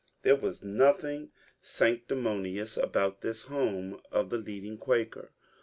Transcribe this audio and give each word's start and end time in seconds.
There 0.23 0.35
was 0.35 0.63
nothing 0.63 1.29
sanctimonious 1.61 2.75
about 2.75 3.21
this 3.21 3.43
home 3.43 4.01
of 4.11 4.31
the 4.31 4.39
leading 4.39 4.79
Quaker. 4.79 5.29